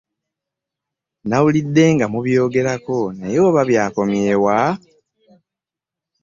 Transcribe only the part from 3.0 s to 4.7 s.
naye oba byakomye wa?